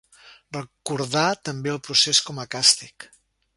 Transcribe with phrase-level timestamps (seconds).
[0.55, 3.09] Recordar també el procés com a càstig.